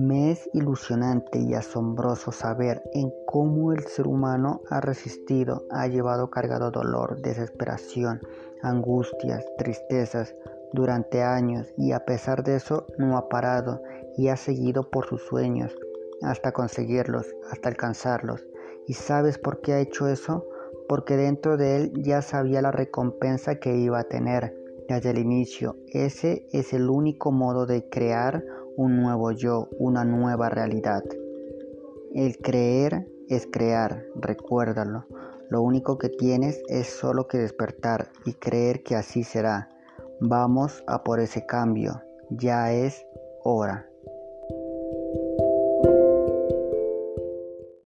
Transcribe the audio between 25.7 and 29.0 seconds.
Ese es el único modo de crear un